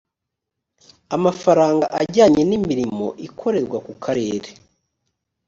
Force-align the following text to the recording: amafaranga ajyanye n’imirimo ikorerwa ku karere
amafaranga 1.15 1.85
ajyanye 2.01 2.41
n’imirimo 2.49 3.05
ikorerwa 3.27 3.77
ku 3.85 3.93
karere 4.03 4.49